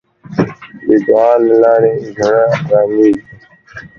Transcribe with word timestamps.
د 0.87 0.89
دعا 1.05 1.31
له 1.45 1.55
لارې 1.63 1.91
زړه 2.17 2.43
آرامېږي. 2.63 3.23